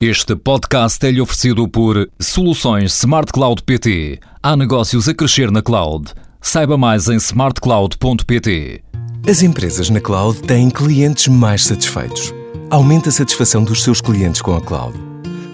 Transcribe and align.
Este 0.00 0.36
podcast 0.36 1.04
é-lhe 1.04 1.20
oferecido 1.20 1.66
por 1.66 2.08
Soluções 2.20 2.96
Smart 2.98 3.32
Cloud 3.32 3.64
PT. 3.64 4.20
Há 4.40 4.56
negócios 4.56 5.08
a 5.08 5.12
crescer 5.12 5.50
na 5.50 5.60
cloud. 5.60 6.14
Saiba 6.40 6.78
mais 6.78 7.08
em 7.08 7.16
smartcloud.pt. 7.16 8.84
As 9.28 9.42
empresas 9.42 9.90
na 9.90 10.00
cloud 10.00 10.40
têm 10.42 10.70
clientes 10.70 11.26
mais 11.26 11.64
satisfeitos. 11.64 12.32
Aumenta 12.70 13.08
a 13.08 13.12
satisfação 13.12 13.64
dos 13.64 13.82
seus 13.82 14.00
clientes 14.00 14.40
com 14.40 14.54
a 14.54 14.60
cloud. 14.60 14.96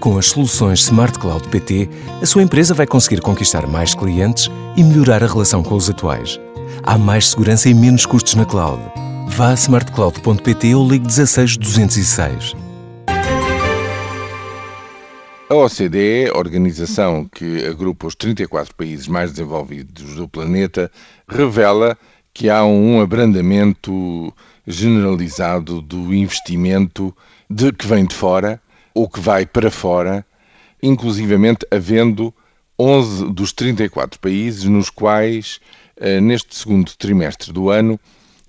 Com 0.00 0.16
as 0.16 0.30
soluções 0.30 0.80
Smart 0.84 1.18
Cloud 1.18 1.46
PT, 1.48 1.90
a 2.22 2.24
sua 2.24 2.42
empresa 2.42 2.72
vai 2.72 2.86
conseguir 2.86 3.20
conquistar 3.20 3.66
mais 3.66 3.94
clientes 3.94 4.50
e 4.74 4.82
melhorar 4.82 5.22
a 5.22 5.26
relação 5.26 5.62
com 5.62 5.74
os 5.74 5.90
atuais. 5.90 6.40
Há 6.82 6.96
mais 6.96 7.28
segurança 7.28 7.68
e 7.68 7.74
menos 7.74 8.06
custos 8.06 8.36
na 8.36 8.46
cloud. 8.46 8.80
Vá 9.28 9.50
a 9.50 9.54
smartcloud.pt 9.54 10.74
ou 10.74 10.88
ligue 10.88 11.06
16 11.06 11.58
206. 11.58 12.69
A 15.50 15.54
OCDE, 15.56 16.30
organização 16.32 17.24
que 17.26 17.66
agrupa 17.66 18.06
os 18.06 18.14
34 18.14 18.72
países 18.72 19.08
mais 19.08 19.32
desenvolvidos 19.32 20.14
do 20.14 20.28
planeta, 20.28 20.88
revela 21.26 21.98
que 22.32 22.48
há 22.48 22.64
um 22.64 23.00
abrandamento 23.00 24.32
generalizado 24.64 25.82
do 25.82 26.14
investimento 26.14 27.12
de 27.50 27.72
que 27.72 27.84
vem 27.84 28.04
de 28.04 28.14
fora 28.14 28.62
ou 28.94 29.08
que 29.08 29.18
vai 29.18 29.44
para 29.44 29.72
fora, 29.72 30.24
inclusivamente 30.80 31.66
havendo 31.68 32.32
11 32.78 33.32
dos 33.32 33.52
34 33.52 34.20
países 34.20 34.62
nos 34.66 34.88
quais, 34.88 35.58
eh, 35.96 36.20
neste 36.20 36.54
segundo 36.54 36.96
trimestre 36.96 37.52
do 37.52 37.70
ano, 37.70 37.98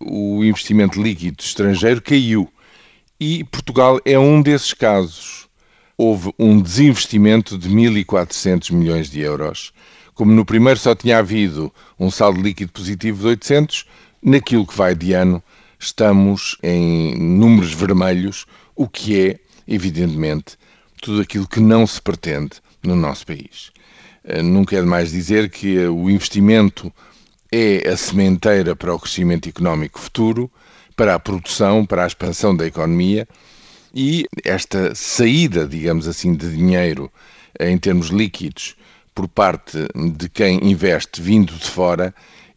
o 0.00 0.44
investimento 0.44 1.02
líquido 1.02 1.42
estrangeiro 1.42 2.00
caiu. 2.00 2.48
E 3.18 3.42
Portugal 3.42 3.98
é 4.04 4.16
um 4.16 4.40
desses 4.40 4.72
casos 4.72 5.43
houve 5.96 6.32
um 6.38 6.60
desinvestimento 6.60 7.56
de 7.56 7.68
1.400 7.68 8.72
milhões 8.72 9.10
de 9.10 9.20
euros. 9.20 9.72
Como 10.14 10.32
no 10.32 10.44
primeiro 10.44 10.78
só 10.78 10.94
tinha 10.94 11.18
havido 11.18 11.72
um 11.98 12.10
saldo 12.10 12.40
líquido 12.40 12.72
positivo 12.72 13.20
de 13.20 13.26
800, 13.28 13.86
naquilo 14.22 14.66
que 14.66 14.76
vai 14.76 14.94
de 14.94 15.12
ano 15.12 15.42
estamos 15.78 16.56
em 16.62 17.16
números 17.16 17.72
vermelhos, 17.72 18.46
o 18.74 18.88
que 18.88 19.20
é, 19.20 19.40
evidentemente, 19.68 20.56
tudo 21.00 21.20
aquilo 21.20 21.46
que 21.46 21.60
não 21.60 21.86
se 21.86 22.00
pretende 22.00 22.52
no 22.82 22.96
nosso 22.96 23.26
país. 23.26 23.70
Eh, 24.24 24.42
nunca 24.42 24.76
é 24.76 24.80
demais 24.80 25.10
dizer 25.10 25.50
que 25.50 25.86
o 25.86 26.08
investimento 26.08 26.92
é 27.52 27.88
a 27.88 27.96
sementeira 27.96 28.74
para 28.74 28.94
o 28.94 28.98
crescimento 28.98 29.48
económico 29.48 30.00
futuro, 30.00 30.50
para 30.96 31.14
a 31.14 31.18
produção, 31.18 31.84
para 31.84 32.04
a 32.04 32.06
expansão 32.06 32.56
da 32.56 32.66
economia 32.66 33.28
e 33.94 34.26
esta 34.44 34.92
saída, 34.94 35.66
digamos 35.66 36.08
assim, 36.08 36.34
de 36.34 36.50
dinheiro 36.50 37.10
em 37.60 37.78
termos 37.78 38.08
líquidos 38.08 38.74
por 39.14 39.28
parte 39.28 39.86
de 40.16 40.28
quem 40.28 40.58
investe 40.68 41.22
vindo 41.22 41.52
de 41.54 41.70
fora 41.70 42.12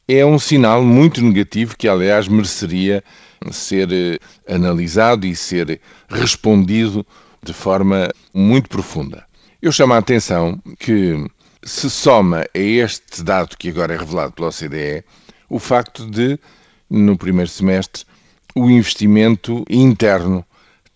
é 0.08 0.26
um 0.26 0.40
sinal 0.40 0.84
muito 0.84 1.22
negativo 1.22 1.78
que, 1.78 1.88
aliás, 1.88 2.28
mereceria 2.28 3.04
ser 3.52 3.90
eh, 3.92 4.18
analisado 4.52 5.28
e 5.28 5.36
ser 5.36 5.80
respondido 6.10 7.06
de 7.44 7.54
forma 7.54 8.10
muito 8.34 8.68
profunda. 8.70 9.26
Eu 9.62 9.72
chamo 9.72 9.94
a 9.94 9.98
atenção 9.98 10.60
que 10.80 11.24
se 11.62 11.90
soma 11.90 12.46
a 12.56 12.60
este 12.60 13.24
dado 13.24 13.58
que 13.58 13.70
agora 13.70 13.94
é 13.94 13.98
revelado 13.98 14.32
pela 14.32 14.48
OCDE 14.48 15.04
o 15.50 15.60
facto 15.60 16.10
de, 16.10 16.40
no 16.90 17.18
primeiro 17.18 17.50
semestre, 17.50 18.06
o 18.56 18.70
investimento 18.70 19.64
interno 19.70 20.46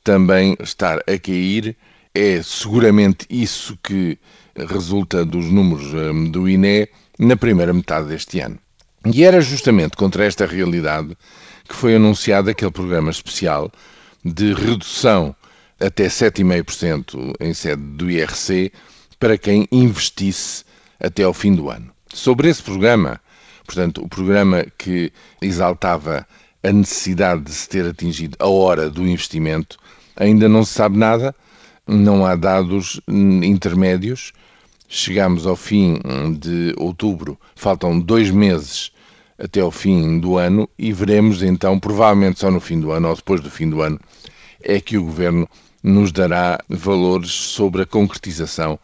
também 0.03 0.55
estar 0.59 0.99
a 0.99 1.17
cair. 1.19 1.75
É 2.13 2.41
seguramente 2.43 3.25
isso 3.29 3.77
que 3.81 4.17
resulta 4.55 5.23
dos 5.23 5.45
números 5.45 5.93
hum, 5.93 6.29
do 6.29 6.49
INE 6.49 6.87
na 7.17 7.37
primeira 7.37 7.73
metade 7.73 8.07
deste 8.07 8.39
ano. 8.39 8.59
E 9.05 9.23
era 9.23 9.41
justamente 9.41 9.95
contra 9.95 10.25
esta 10.25 10.45
realidade 10.45 11.17
que 11.67 11.75
foi 11.75 11.95
anunciado 11.95 12.49
aquele 12.49 12.71
programa 12.71 13.09
especial 13.09 13.71
de 14.23 14.53
redução 14.53 15.35
até 15.79 16.07
7,5% 16.07 17.33
em 17.39 17.53
sede 17.53 17.81
do 17.81 18.11
IRC 18.11 18.71
para 19.19 19.37
quem 19.37 19.67
investisse 19.71 20.63
até 20.99 21.23
ao 21.23 21.33
fim 21.33 21.55
do 21.55 21.69
ano. 21.69 21.91
Sobre 22.13 22.49
esse 22.49 22.61
programa, 22.61 23.19
portanto, 23.65 24.03
o 24.03 24.07
programa 24.07 24.65
que 24.77 25.11
exaltava 25.41 26.27
a 26.63 26.71
necessidade 26.71 27.41
de 27.41 27.51
se 27.51 27.67
ter 27.67 27.85
atingido 27.85 28.37
a 28.39 28.47
hora 28.47 28.89
do 28.89 29.07
investimento, 29.07 29.77
ainda 30.15 30.47
não 30.47 30.63
se 30.63 30.73
sabe 30.73 30.97
nada, 30.97 31.35
não 31.87 32.25
há 32.25 32.35
dados 32.35 32.99
intermédios. 33.07 34.33
Chegamos 34.87 35.47
ao 35.47 35.55
fim 35.55 35.99
de 36.39 36.73
outubro, 36.77 37.39
faltam 37.55 37.99
dois 37.99 38.29
meses 38.29 38.91
até 39.39 39.61
ao 39.61 39.71
fim 39.71 40.19
do 40.19 40.37
ano 40.37 40.69
e 40.77 40.91
veremos 40.93 41.41
então, 41.41 41.79
provavelmente 41.79 42.39
só 42.39 42.51
no 42.51 42.59
fim 42.59 42.79
do 42.79 42.91
ano 42.91 43.09
ou 43.09 43.15
depois 43.15 43.41
do 43.41 43.49
fim 43.49 43.69
do 43.69 43.81
ano, 43.81 43.99
é 44.61 44.79
que 44.79 44.97
o 44.97 45.05
Governo 45.05 45.47
nos 45.81 46.11
dará 46.11 46.59
valores 46.69 47.31
sobre 47.31 47.81
a 47.81 47.85
concretização. 47.85 48.77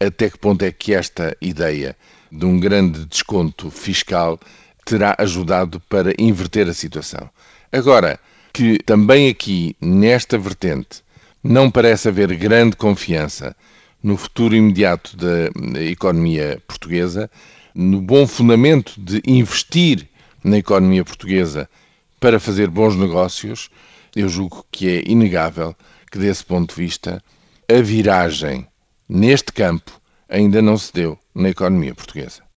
Até 0.00 0.30
que 0.30 0.38
ponto 0.38 0.62
é 0.62 0.70
que 0.72 0.94
esta 0.94 1.36
ideia 1.40 1.96
de 2.30 2.46
um 2.46 2.58
grande 2.58 3.04
desconto 3.04 3.70
fiscal 3.70 4.38
terá 4.84 5.14
ajudado 5.18 5.80
para 5.80 6.14
inverter 6.18 6.68
a 6.68 6.72
situação. 6.72 7.28
Agora, 7.70 8.18
que 8.58 8.76
também 8.82 9.28
aqui, 9.28 9.76
nesta 9.80 10.36
vertente, 10.36 11.04
não 11.44 11.70
parece 11.70 12.08
haver 12.08 12.34
grande 12.34 12.74
confiança 12.74 13.54
no 14.02 14.16
futuro 14.16 14.52
imediato 14.52 15.16
da 15.16 15.80
economia 15.84 16.60
portuguesa, 16.66 17.30
no 17.72 18.00
bom 18.00 18.26
fundamento 18.26 19.00
de 19.00 19.22
investir 19.24 20.08
na 20.42 20.58
economia 20.58 21.04
portuguesa 21.04 21.70
para 22.18 22.40
fazer 22.40 22.66
bons 22.66 22.96
negócios, 22.96 23.70
eu 24.16 24.28
julgo 24.28 24.66
que 24.72 24.88
é 24.88 25.04
inegável 25.06 25.72
que, 26.10 26.18
desse 26.18 26.44
ponto 26.44 26.74
de 26.74 26.82
vista, 26.82 27.22
a 27.68 27.80
viragem 27.80 28.66
neste 29.08 29.52
campo 29.52 30.00
ainda 30.28 30.60
não 30.60 30.76
se 30.76 30.92
deu 30.92 31.16
na 31.32 31.50
economia 31.50 31.94
portuguesa. 31.94 32.42